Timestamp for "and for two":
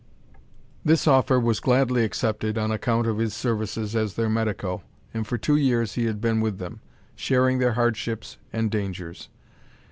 5.13-5.55